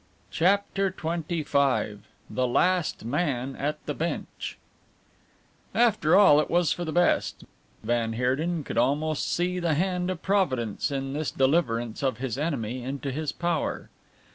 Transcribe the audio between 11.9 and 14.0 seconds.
of his enemy into his power.